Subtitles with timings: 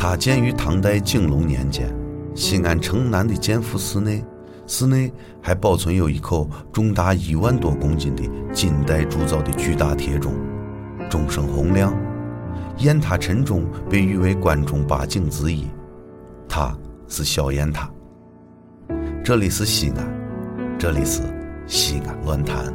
[0.00, 1.94] 它建于唐代景隆年间，
[2.34, 4.24] 西安城南的建福寺内，
[4.66, 5.12] 寺内
[5.42, 10.32] 还保存有一口重达一万多公斤的金代铸造的巨大铁钟，
[11.10, 11.94] 钟声洪亮，
[12.78, 15.66] 雁塔晨钟被誉为关中八景之一，
[16.48, 16.74] 它
[17.06, 17.90] 是小雁塔。
[19.22, 21.20] 这里是西安，这里是
[21.66, 22.72] 西安论坛。